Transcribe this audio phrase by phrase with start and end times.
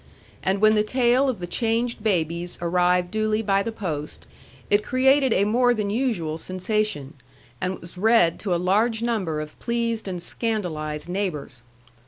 [0.41, 4.25] And when the tale of the changed babies arrived duly by the post,
[4.67, 7.13] it created a more than usual sensation,
[7.61, 11.61] and was read to a large number of pleased and scandalized neighbors.